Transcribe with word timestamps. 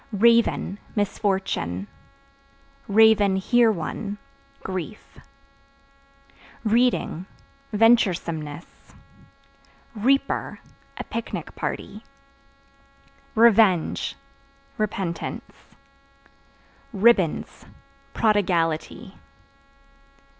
Raven 0.11 0.79
Misfortune; 0.95 1.85
(hear 2.89 3.71
one) 3.71 4.17
grief. 4.63 5.19
Reading 6.63 7.27
Venturesomeness. 7.71 8.95
Reaper 9.93 10.59
A 10.97 11.03
picnic 11.03 11.53
party. 11.53 12.03
Revenge 13.35 14.15
Repentance. 14.79 15.75
Ribbons 16.91 17.67
Prodigality. 18.15 19.13